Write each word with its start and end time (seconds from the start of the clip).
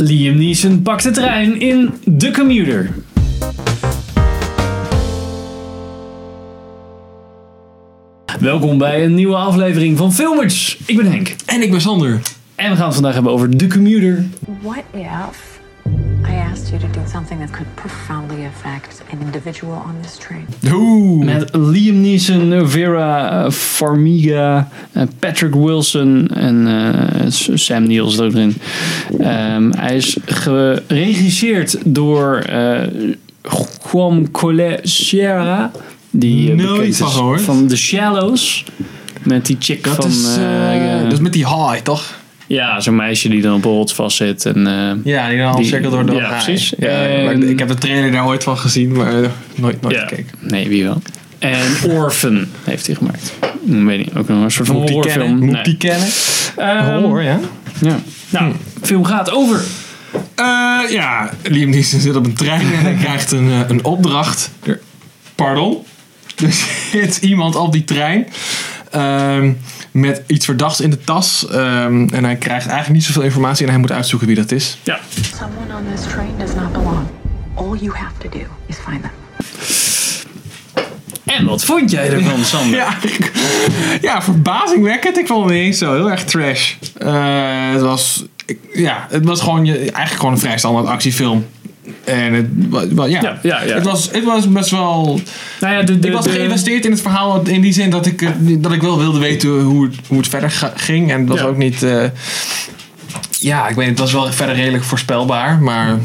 Liam 0.00 0.36
Neeson 0.36 0.82
pakt 0.82 1.02
de 1.02 1.10
trein 1.10 1.60
in 1.60 1.90
The 2.18 2.30
Commuter. 2.30 2.90
Welkom 8.40 8.78
bij 8.78 9.04
een 9.04 9.14
nieuwe 9.14 9.36
aflevering 9.36 9.98
van 9.98 10.12
Filmers. 10.12 10.78
Ik 10.86 10.96
ben 10.96 11.06
Henk. 11.06 11.34
En 11.46 11.62
ik 11.62 11.70
ben 11.70 11.80
Sander. 11.80 12.20
En 12.54 12.70
we 12.70 12.76
gaan 12.76 12.84
het 12.84 12.94
vandaag 12.94 13.14
hebben 13.14 13.32
over 13.32 13.56
The 13.56 13.66
Commuter. 13.66 14.24
What 14.62 14.84
if 14.92 15.49
I 16.30 16.34
asked 16.34 16.70
you 16.72 16.78
to 16.78 16.86
do 16.86 17.00
something 17.12 17.38
that 17.40 17.52
could 17.52 17.66
profoundly 17.74 18.44
affect 18.44 19.02
an 19.12 19.20
individual 19.20 19.72
on 19.72 19.94
this 20.02 20.16
train? 20.18 20.46
Oeh. 20.64 21.24
Met 21.24 21.52
Liam 21.52 22.02
Neeson, 22.02 22.66
Vera 22.68 23.44
eh, 23.46 23.50
Farmiga, 23.50 24.68
eh, 24.92 25.06
Patrick 25.18 25.54
Wilson 25.54 26.28
en 26.28 26.66
eh, 26.66 27.30
Sam 27.54 27.86
Neill 27.86 28.06
is 28.06 28.18
er 28.18 28.24
ook 28.24 28.32
erin. 28.32 28.54
Ehm, 29.20 29.70
hij 29.76 29.96
is 29.96 30.16
geregisseerd 30.26 31.76
door 31.84 32.36
eh 32.38 32.82
Juan 33.92 34.30
Cole 34.30 34.78
Sierra. 34.82 35.70
Die 36.10 36.50
eh, 36.50 36.56
Nooit 36.56 36.96
van 36.96 37.08
gehoord. 37.08 37.40
van 37.40 37.66
The 37.66 37.76
Shallows. 37.76 38.64
Met 39.22 39.46
die 39.46 39.56
chick 39.58 39.84
Dat 39.84 39.94
van... 39.94 40.04
is, 40.10 40.22
dat 41.02 41.12
is 41.12 41.20
met 41.20 41.32
die 41.32 41.46
haai, 41.46 41.82
toch? 41.82 42.18
Ja, 42.56 42.80
zo'n 42.80 42.96
meisje 42.96 43.28
die 43.28 43.42
dan 43.42 43.54
op 43.54 43.64
een 43.64 43.70
rots 43.70 43.94
vast 43.94 44.16
zit. 44.16 44.46
En, 44.46 44.66
eh, 44.66 45.12
Ja, 45.12 45.28
die 45.28 45.38
dan 45.38 45.56
Die- 45.56 45.64
cirkel 45.64 45.90
door 45.90 46.06
de 46.06 46.12
ja, 46.12 46.28
precies. 46.28 46.72
Ja, 46.78 46.88
En- 46.88 47.24
maar 47.24 47.34
ik 47.48 47.58
heb 47.58 47.68
de 47.68 47.74
trailer 47.74 48.12
daar 48.12 48.26
ooit 48.26 48.42
van 48.42 48.58
gezien, 48.58 48.92
maar 48.92 49.22
eh, 49.22 49.28
nooit, 49.54 49.80
nooit 49.80 49.94
ja, 49.94 50.00
gekeken. 50.06 50.38
nee, 50.40 50.68
wie 50.68 50.84
wel. 50.84 51.02
En 51.38 51.58
Orphan 51.88 52.46
heeft 52.64 52.86
hij 52.86 52.94
gemaakt. 52.96 53.32
Ik 53.66 53.84
weet 53.84 53.98
niet, 53.98 54.16
ook 54.16 54.28
nog 54.28 54.42
een 54.42 54.50
soort 54.50 54.66
van 54.66 54.76
Moet 54.76 54.90
horrorfilm. 54.90 55.22
kennen? 55.26 55.44
Moet 55.44 55.54
Nee. 55.54 55.62
die 55.62 55.76
kennen? 55.76 56.08
Ehm, 56.56 57.00
Horror, 57.02 57.22
ja. 57.22 57.40
Ja. 57.80 57.98
Nou, 58.30 58.52
de 58.80 58.86
film 58.86 59.04
gaat 59.04 59.30
over. 59.30 59.60
Eh, 60.34 60.78
ja, 60.90 61.30
Liam 61.42 61.70
Neeson 61.70 62.00
zit 62.00 62.16
op 62.16 62.24
een 62.26 62.34
trein 62.34 62.60
en 62.72 62.78
hij 62.82 62.94
krijgt 62.94 63.32
een, 63.32 63.50
een 63.68 63.84
opdracht. 63.84 64.50
Pardon? 65.34 65.76
Er 66.44 66.52
zit 66.92 67.16
iemand 67.16 67.56
op 67.56 67.72
die 67.72 67.84
trein 67.84 68.26
ehm, 68.90 69.52
met 69.90 70.22
iets 70.26 70.44
verdachts 70.44 70.80
in 70.80 70.90
de 70.90 71.00
tas. 71.00 71.46
ehm, 71.48 72.08
en 72.12 72.24
hij 72.24 72.36
krijgt 72.36 72.66
eigenlijk 72.66 72.88
niet 72.94 73.04
zoveel 73.04 73.22
informatie 73.22 73.64
en 73.64 73.70
hij 73.72 73.80
moet 73.80 73.92
uitzoeken 73.92 74.26
wie 74.28 74.36
dat 74.36 74.50
is. 74.52 74.78
Ja. 74.82 74.98
Someone 75.38 75.74
on 75.76 75.94
this 75.94 76.06
train 76.12 76.28
does 76.38 76.54
not 76.54 76.72
belong. 76.72 77.06
All 77.54 77.76
you 77.80 77.96
have 77.96 78.12
to 78.18 78.28
do 78.38 78.44
is 78.66 78.76
find 78.88 79.00
them. 79.02 79.10
En 81.24 81.44
wat 81.46 81.64
vond 81.64 81.90
jij 81.90 82.10
ervan, 82.12 82.44
Sander? 82.54 82.76
Ja, 82.78 82.96
ja, 84.00 84.22
verbazingwekkend. 84.22 85.18
Ik 85.18 85.26
vond 85.26 85.44
het 85.44 85.52
niet 85.54 85.62
eens 85.64 85.78
zo 85.78 85.94
heel 85.94 86.10
erg 86.10 86.24
trash. 86.24 86.74
Eh, 86.98 87.72
het 87.72 87.80
was, 87.80 88.24
ik- 88.46 88.58
ja, 88.74 89.06
het 89.10 89.24
was 89.24 89.40
gewoon 89.40 89.64
je, 89.64 89.74
eigenlijk 89.78 90.12
gewoon 90.12 90.32
een 90.32 90.38
vrij 90.38 90.58
standaard 90.58 90.86
actiefilm. 90.86 91.46
En 92.04 92.32
het, 92.34 92.46
ja, 93.10 93.38
Ja. 93.42 93.60
Het, 93.62 93.84
was, 93.84 94.10
het 94.12 94.24
was 94.24 94.48
best 94.48 94.70
wel. 94.70 95.20
Nou 95.60 95.74
ja, 95.74 95.82
de, 95.82 95.98
de, 95.98 96.06
Ik 96.08 96.12
was 96.14 96.26
geïnvesteerd 96.26 96.84
in 96.84 96.90
het 96.90 97.00
verhaal 97.00 97.42
in 97.46 97.60
die 97.60 97.72
zin 97.72 97.90
dat 97.90 98.06
ik, 98.06 98.22
eh, 98.22 98.30
dat 98.58 98.72
ik 98.72 98.82
wel 98.82 98.98
wilde 98.98 99.18
weten 99.18 99.60
hoe 99.60 99.84
het, 99.84 99.94
hoe 100.06 100.18
het 100.18 100.28
verder 100.28 100.72
ging. 100.76 101.10
En 101.10 101.20
het 101.20 101.28
was 101.28 101.40
ook 101.40 101.56
niet. 101.56 101.82
eh, 101.82 102.04
ja, 103.40 103.68
ik 103.68 103.74
weet 103.76 103.88
het 103.88 103.98
was 103.98 104.12
wel 104.12 104.32
verder 104.32 104.54
redelijk 104.54 104.84
voorspelbaar. 104.84 105.58
Maar 105.58 105.98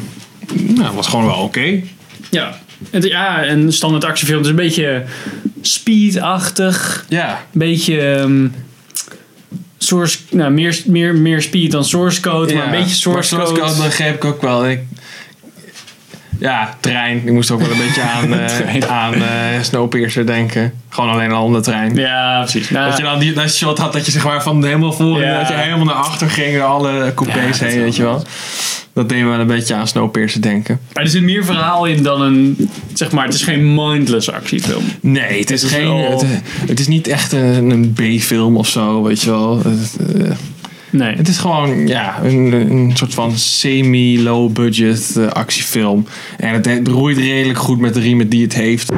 nou, 0.53 0.83
het 0.85 0.95
was 0.95 1.07
gewoon 1.07 1.25
wel 1.25 1.35
oké. 1.35 1.81
Ja. 2.29 2.59
Het, 2.89 3.03
ja, 3.03 3.45
een 3.47 3.73
standaard 3.73 4.03
actiefilm. 4.03 4.37
Het 4.37 4.45
is 4.45 4.51
een 4.51 4.57
beetje 4.57 5.03
speed-achtig. 5.61 7.05
Ja. 7.09 7.29
Een 7.29 7.59
beetje... 7.59 8.01
ehm, 8.01 8.47
source, 9.77 10.17
nou, 10.31 10.51
meer, 10.51 10.81
meer, 10.85 11.15
meer 11.15 11.41
speed 11.41 11.71
dan 11.71 11.85
source 11.85 12.21
code, 12.21 12.53
maar 12.53 12.65
een 12.65 12.71
beetje 12.71 12.95
source, 12.95 13.35
maar 13.35 13.45
code. 13.45 13.59
code 13.59 13.81
begreep 13.81 14.15
ik 14.15 14.25
ook 14.25 14.41
wel. 14.41 14.67
Ik, 14.69 14.79
ja, 16.37 16.75
trein. 16.79 17.21
Ik 17.25 17.31
moest 17.31 17.51
ook 17.51 17.61
wel 17.61 17.71
een 17.71 17.77
beetje 17.77 18.01
aan, 18.15 18.47
Trein. 18.47 18.87
aan 18.89 19.13
eh, 19.13 19.21
Snowpiercer 19.61 20.25
denken. 20.25 20.73
Gewoon 20.89 21.09
alleen 21.09 21.31
al 21.31 21.43
om 21.43 21.53
de 21.53 21.59
trein. 21.61 21.95
Ja, 21.95 22.39
precies. 22.41 22.69
Nou, 22.69 22.89
Dat 22.89 22.97
je 22.97 23.03
dan 23.03 23.19
die, 23.19 23.33
dat 23.33 23.51
shot 23.53 23.77
had 23.77 23.93
dat 23.93 24.05
je 24.05 24.11
zeg 24.11 24.23
maar 24.25 24.43
van 24.43 24.63
helemaal 24.63 24.93
voor 24.93 25.21
Ja. 25.21 25.39
dat 25.39 25.47
je 25.47 25.53
helemaal 25.53 25.85
naar 25.85 25.95
achter 25.95 26.29
ging, 26.29 26.53
door 26.57 26.63
alle 26.65 27.11
coupés 27.15 27.59
Ja, 27.59 27.65
heen, 27.65 27.81
weet 27.81 27.95
je 27.95 28.03
wel. 28.03 28.23
Dat 28.93 29.09
deed 29.09 29.21
me 29.23 29.29
wel 29.29 29.39
een 29.39 29.47
beetje 29.47 29.75
aan 29.75 29.87
Snowpiercer 29.87 30.41
denken. 30.41 30.79
maar 30.93 31.03
er 31.03 31.09
zit 31.09 31.21
meer 31.23 31.45
verhaal 31.45 31.85
in 31.85 32.03
dan 32.03 32.21
een... 32.21 32.69
Zeg 32.93 33.11
maar, 33.11 33.25
het 33.25 33.33
is 33.33 33.43
geen 33.43 33.73
mindless 33.73 34.31
actiefilm. 34.31 34.83
Nee, 35.01 35.39
het 35.39 35.51
is, 35.51 35.63
is 35.63 35.71
geen. 35.71 35.87
wel- 35.87 36.11
Het, 36.11 36.25
het 36.67 36.79
is 36.79 36.87
niet 36.87 37.07
echt 37.07 37.31
een, 37.31 37.69
een 37.69 37.93
B-film 37.93 38.57
of 38.57 38.67
zo, 38.67 39.03
weet 39.03 39.21
je 39.21 39.29
wel. 39.29 39.57
Het, 39.63 39.97
eh, 40.21 40.31
Nee. 40.95 41.15
Het 41.15 41.27
is 41.27 41.37
gewoon 41.37 41.87
ja, 41.87 42.23
een, 42.23 42.51
een 42.71 42.91
soort 42.93 43.13
van 43.13 43.37
semi-low 43.37 44.51
budget 44.51 45.15
eh, 45.17 45.27
actiefilm. 45.27 46.05
En 46.37 46.53
het, 46.53 46.65
het 46.65 46.87
roeit 46.87 47.17
redelijk 47.17 47.59
goed 47.59 47.79
met 47.79 47.93
de 47.93 47.99
riemen 47.99 48.29
die 48.29 48.41
het 48.41 48.53
heeft. 48.53 48.91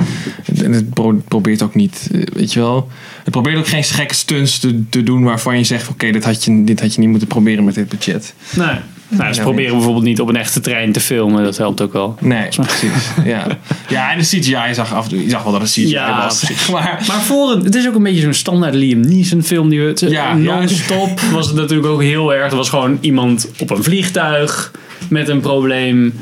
En 0.64 0.72
het 0.72 0.94
pro- 0.94 1.22
probeert 1.28 1.62
ook 1.62 1.76
niet, 1.76 2.10
eh, 2.12 2.22
weet 2.34 2.54
je 2.54 2.60
wel. 2.60 2.90
Het 3.24 3.32
probeert 3.32 3.58
ook 3.58 3.68
geen 3.68 3.84
gekke 3.84 4.14
stunts 4.14 4.60
te, 4.60 4.90
te 4.90 5.04
doen 5.04 5.24
waarvan 5.24 5.58
je 5.58 5.64
zegt: 5.64 5.90
oké, 5.90 6.12
dit, 6.12 6.24
had 6.24 6.44
je, 6.44 6.64
dit 6.64 6.80
had 6.80 6.94
je 6.94 7.00
niet 7.00 7.10
moeten 7.10 7.28
proberen 7.28 7.64
met 7.64 7.76
dit 7.76 7.90
budget. 7.90 8.34
Nee. 8.56 8.76
Nou, 9.10 9.34
ze 9.34 9.42
proberen 9.42 9.74
bijvoorbeeld 9.74 10.06
niet 10.06 10.22
op 10.22 10.30
een 10.30 10.36
echte 10.36 10.60
trein 10.60 10.92
te 10.92 11.00
filmen. 11.00 11.44
Dat 11.44 11.58
helpt 11.58 11.82
ook 11.82 11.94
wel. 11.94 12.16
Nee, 12.20 12.48
precies. 12.48 12.92
ja. 13.26 13.46
ja, 13.90 14.12
en 14.12 14.18
de 14.18 14.24
CGI 14.24 14.74
zag 14.74 14.94
af 14.94 15.04
en 15.04 15.10
toe, 15.10 15.24
je 15.24 15.30
zag 15.30 15.44
wel 15.44 15.52
dat 15.52 15.62
het 15.62 15.72
CGI 15.72 15.90
Ja, 15.90 16.24
was. 16.24 16.40
precies. 16.40 16.68
Maar 16.72 17.04
Maar 17.08 17.22
voor 17.22 17.52
een, 17.52 17.64
het 17.64 17.76
is 17.76 17.88
ook 17.88 17.96
een 17.96 18.04
beetje 18.04 18.22
zo'n 18.22 18.34
standaard 18.34 18.74
Liam 18.74 19.00
Neeson 19.00 19.44
film. 19.44 19.70
Die 19.70 19.82
we, 19.82 20.10
Ja, 20.10 20.34
non-stop 20.36 21.20
was 21.20 21.48
het 21.48 21.56
natuurlijk 21.56 21.88
ook 21.88 22.02
heel 22.02 22.34
erg. 22.34 22.52
Er 22.52 22.58
was 22.58 22.70
gewoon 22.70 22.98
iemand 23.02 23.50
op 23.60 23.70
een 23.70 23.84
vliegtuig 23.84 24.72
met 25.10 25.30
een 25.30 25.40
probleem. 25.40 26.14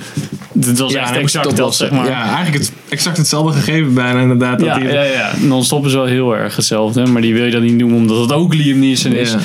Het 0.60 0.80
was 0.80 0.94
echt 0.94 1.16
exact 1.16 1.58
dat, 1.58 1.76
zeg 1.76 1.92
maar. 1.92 2.08
Ja, 2.08 2.24
eigenlijk 2.36 2.64
het, 2.64 2.72
exact 2.90 3.18
hetzelfde 3.18 3.60
gegeven 3.60 3.94
bijna 3.94 4.20
inderdaad. 4.22 4.60
Dat 4.60 4.68
Ja, 4.68 4.78
die, 4.80 4.88
ja, 4.88 5.04
ja. 5.04 5.32
Non-stop 5.40 5.86
is 5.86 5.94
wel 5.94 6.06
heel 6.06 6.36
erg 6.36 6.56
hetzelfde. 6.56 7.06
Maar 7.06 7.22
die 7.22 7.34
wil 7.34 7.46
je 7.46 7.52
dan 7.52 7.62
niet 7.62 7.78
noemen 7.78 7.98
omdat 7.98 8.20
het 8.22 8.32
ook 8.32 8.54
Liam 8.54 8.80
Neeson 8.80 9.12
is. 9.14 9.36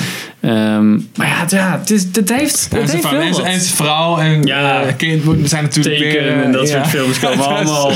Ehm, 0.41 0.91
maar 0.93 1.27
ja, 1.27 1.39
het, 1.39 1.51
ja 1.51 1.77
het, 1.79 1.91
is, 1.91 2.05
het 2.11 2.29
heeft, 2.29 2.67
En 2.71 2.79
het 2.79 2.89
zijn 2.89 2.89
heeft 2.89 3.07
vrouw, 3.07 3.19
en, 3.19 3.31
wat. 3.31 3.41
en 3.41 3.59
zijn 3.61 3.75
vrouw 3.75 4.17
en 4.17 4.43
Ja. 4.43 4.81
eh, 4.81 4.95
kind 4.97 5.23
zijn 5.49 5.63
natuurlijk 5.63 5.97
Teken 5.97 6.23
weer, 6.23 6.37
eh, 6.37 6.41
en 6.43 6.51
dat 6.51 6.69
ja. 6.69 6.75
soort 6.75 6.87
films 6.87 7.19
komen 7.19 7.37
Dat 7.47 7.47
allemaal... 7.47 7.91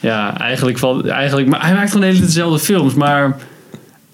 Ja, 0.00 0.38
eigenlijk 0.38 0.78
valt... 0.78 1.06
Eigenlijk, 1.06 1.48
maar 1.48 1.62
hij 1.62 1.74
maakt 1.74 1.86
gewoon 1.86 2.00
de 2.00 2.06
hele 2.06 2.18
tijd 2.18 2.28
dezelfde 2.32 2.58
films. 2.58 2.94
Maar 2.94 3.36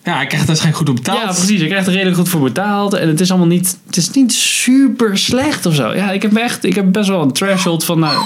Ja, 0.04 0.16
hij 0.16 0.26
krijgt 0.26 0.46
dus 0.46 0.60
geen 0.60 0.72
goed 0.72 0.88
op 0.88 0.94
betaald. 0.96 1.18
Ja, 1.18 1.24
precies. 1.26 1.60
Ik 1.60 1.68
krijg 1.68 1.86
er 1.86 1.92
redelijk 1.92 2.16
goed 2.16 2.28
voor 2.28 2.40
betaald. 2.40 2.94
En 2.94 3.08
het 3.08 3.20
is 3.20 3.30
allemaal 3.30 3.48
niet... 3.48 3.78
Het 3.86 3.96
is 3.96 4.10
niet 4.10 4.32
super 4.32 5.18
slecht 5.18 5.66
of 5.66 5.74
zo. 5.74 5.94
Ja, 5.94 6.10
ik 6.10 6.22
heb 6.22 6.36
echt... 6.36 6.64
Ik 6.64 6.74
heb 6.74 6.92
best 6.92 7.08
wel 7.08 7.22
een 7.22 7.32
threshold 7.32 7.84
van... 7.84 7.98
Nou, 7.98 8.16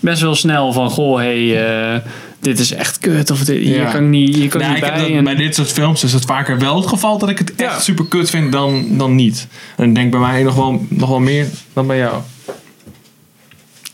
best 0.00 0.20
wel 0.22 0.34
snel 0.34 0.72
van... 0.72 0.90
Goh, 0.90 1.16
hey, 1.16 1.66
eh, 1.94 2.00
dit 2.42 2.58
is 2.58 2.72
echt 2.72 2.98
kut. 2.98 3.30
Of 3.30 3.44
dit, 3.44 3.58
hier 3.58 3.84
kan 3.84 4.02
ik 4.02 4.08
niet, 4.08 4.34
hier 4.34 4.48
kan 4.48 4.70
niet 4.70 4.80
bij. 4.80 4.90
dat, 4.90 5.08
en- 5.08 5.24
bij 5.24 5.34
dit 5.34 5.54
soort 5.54 5.72
films 5.72 6.04
is 6.04 6.12
het 6.12 6.24
vaker 6.24 6.58
wel 6.58 6.76
het 6.76 6.86
geval 6.86 7.18
dat 7.18 7.28
ik 7.28 7.38
het 7.38 7.54
echt 7.54 7.82
super 7.82 8.06
kut 8.06 8.30
vind 8.30 8.52
dan, 8.52 8.98
dan 8.98 9.14
niet. 9.14 9.46
En 9.76 9.88
ik 9.88 9.94
denk 9.94 10.10
bij 10.10 10.20
mij 10.20 10.42
nog 10.42 10.54
wel, 10.54 10.86
nog 10.88 11.08
wel 11.08 11.20
meer 11.20 11.46
dan 11.72 11.86
bij 11.86 11.98
jou. 11.98 12.22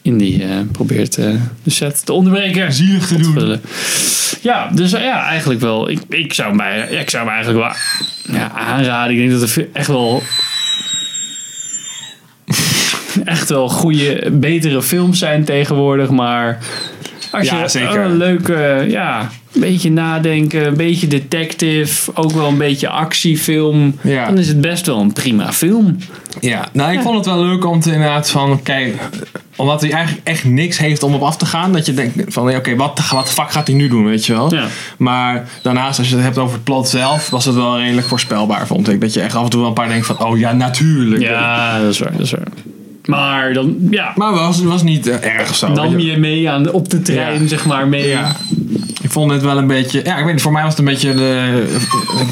Indy 0.02 0.42
eh, 0.42 0.56
probeert 0.72 1.18
eh, 1.18 1.34
de 1.62 1.70
set 1.70 2.06
te 2.06 2.12
onderbreken. 2.12 2.72
Zielig 2.72 3.06
te 3.06 3.18
doen. 3.18 3.60
Ja, 4.40 4.70
dus 4.74 4.92
eh, 4.92 5.02
ja, 5.02 5.24
eigenlijk 5.24 5.60
wel. 5.60 5.90
Ik, 5.90 6.00
ik, 6.08 6.32
zou 6.32 6.54
mij, 6.54 6.88
ik 6.88 7.10
zou 7.10 7.24
hem 7.24 7.34
eigenlijk 7.34 7.64
wel 7.64 7.74
ja, 8.36 8.50
aanraden. 8.50 9.12
Ik 9.12 9.28
denk 9.28 9.40
dat 9.40 9.50
er 9.50 9.68
echt 9.72 9.86
wel. 9.86 10.22
echt 13.24 13.48
wel 13.48 13.68
goede, 13.68 14.30
betere 14.32 14.82
films 14.82 15.18
zijn 15.18 15.44
tegenwoordig. 15.44 16.10
Maar 16.10 16.58
als 17.32 17.48
Ja, 17.48 17.62
je 17.62 17.68
zeker. 17.68 18.00
een 18.00 18.16
leuke, 18.16 18.84
ja, 18.88 19.30
een 19.54 19.60
beetje 19.60 19.90
nadenken, 19.90 20.66
een 20.66 20.76
beetje 20.76 21.06
detective, 21.06 22.10
ook 22.14 22.32
wel 22.32 22.48
een 22.48 22.58
beetje 22.58 22.88
actiefilm. 22.88 23.98
Ja. 24.02 24.26
Dan 24.26 24.38
is 24.38 24.48
het 24.48 24.60
best 24.60 24.86
wel 24.86 25.00
een 25.00 25.12
prima 25.12 25.52
film. 25.52 25.96
Ja, 26.40 26.68
nou 26.72 26.92
ik 26.92 27.00
vond 27.00 27.16
het 27.16 27.26
wel 27.26 27.44
leuk 27.44 27.66
om 27.66 27.80
te 27.80 27.92
inderdaad 27.92 28.30
van, 28.30 28.62
kijk, 28.62 28.94
omdat 29.56 29.80
hij 29.80 29.90
eigenlijk 29.90 30.26
echt 30.26 30.44
niks 30.44 30.78
heeft 30.78 31.02
om 31.02 31.14
op 31.14 31.22
af 31.22 31.36
te 31.36 31.46
gaan. 31.46 31.72
Dat 31.72 31.86
je 31.86 31.94
denkt 31.94 32.32
van, 32.32 32.56
oké, 32.56 32.76
wat, 32.76 33.00
wat 33.10 33.26
de 33.26 33.32
fuck 33.32 33.50
gaat 33.50 33.66
hij 33.66 33.76
nu 33.76 33.88
doen, 33.88 34.04
weet 34.04 34.26
je 34.26 34.32
wel. 34.32 34.54
Ja. 34.54 34.66
Maar 34.96 35.48
daarnaast, 35.62 35.98
als 35.98 36.08
je 36.08 36.14
het 36.14 36.24
hebt 36.24 36.38
over 36.38 36.54
het 36.54 36.64
plot 36.64 36.88
zelf, 36.88 37.30
was 37.30 37.44
het 37.44 37.54
wel 37.54 37.78
redelijk 37.78 38.06
voorspelbaar, 38.06 38.66
vond 38.66 38.88
ik. 38.88 39.00
Dat 39.00 39.14
je 39.14 39.20
echt 39.20 39.34
af 39.34 39.44
en 39.44 39.50
toe 39.50 39.60
wel 39.60 39.68
een 39.68 39.74
paar 39.74 39.88
denkt 39.88 40.06
van, 40.06 40.24
oh 40.24 40.38
ja, 40.38 40.52
natuurlijk. 40.52 41.22
Ja, 41.22 41.78
dat 41.80 41.90
is 41.90 41.98
waar, 41.98 42.12
dat 42.12 42.20
is 42.20 42.30
waar. 42.30 42.48
Maar 43.08 43.52
dan, 43.52 43.76
ja, 43.90 44.12
Maar 44.16 44.32
het 44.32 44.40
was, 44.40 44.62
was 44.62 44.82
niet 44.82 45.06
eh, 45.06 45.34
erg 45.38 45.50
of 45.50 45.56
zo. 45.56 45.68
nam 45.72 45.98
je. 45.98 46.16
mee 46.18 46.50
aan 46.50 46.62
de, 46.62 46.72
op 46.72 46.90
de 46.90 47.02
trein, 47.02 47.42
Ja. 47.42 47.48
zeg 47.48 47.66
maar, 47.66 47.88
mee. 47.88 48.08
Ja. 48.08 48.36
Ik 49.02 49.10
vond 49.10 49.30
het 49.32 49.42
wel 49.42 49.58
een 49.58 49.66
beetje. 49.66 50.00
Ja, 50.04 50.16
ik 50.16 50.24
weet 50.24 50.32
niet. 50.32 50.42
Voor 50.42 50.52
mij 50.52 50.62
was 50.62 50.70
het 50.70 50.78
een 50.78 50.84
beetje 50.84 51.14
de 51.14 51.64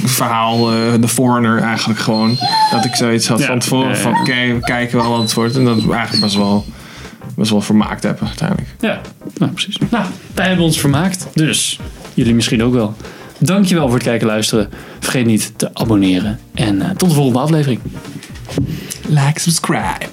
het 0.02 0.10
verhaal, 0.10 0.72
eh, 0.72 0.76
de 1.00 1.08
foreigner 1.08 1.58
eigenlijk 1.62 2.00
gewoon. 2.00 2.36
Dat 2.70 2.84
ik 2.84 2.94
zoiets 2.96 3.28
had 3.28 3.38
Ja. 3.38 3.46
van 3.46 3.58
tevoren 3.58 3.96
van 3.96 4.12
oké, 4.20 4.32
we 4.54 4.60
kijken 4.60 4.98
wel 4.98 5.10
wat 5.10 5.20
het 5.20 5.34
wordt. 5.34 5.56
En 5.56 5.64
dat 5.64 5.82
we 5.82 5.92
eigenlijk 5.92 6.22
best 6.24 6.36
wel, 6.36 6.64
best 7.36 7.50
wel 7.50 7.60
vermaakt 7.60 8.02
hebben 8.02 8.26
uiteindelijk. 8.26 8.68
Ja, 8.80 9.00
nou 9.38 9.52
precies. 9.52 9.76
Nou, 9.90 10.04
wij 10.34 10.46
hebben 10.46 10.64
ons 10.64 10.80
vermaakt. 10.80 11.26
Dus, 11.34 11.78
jullie 12.14 12.34
misschien 12.34 12.62
ook 12.62 12.72
wel. 12.74 12.94
Dankjewel 13.38 13.84
voor 13.86 13.94
het 13.94 14.02
kijken 14.06 14.26
en 14.26 14.32
luisteren. 14.32 14.68
Vergeet 15.00 15.26
niet 15.26 15.52
te 15.56 15.70
abonneren. 15.74 16.38
En 16.54 16.82
eh, 16.82 16.90
tot 16.90 17.08
de 17.08 17.14
volgende 17.14 17.38
aflevering. 17.38 17.80
Like, 19.08 19.40
subscribe. 19.40 20.06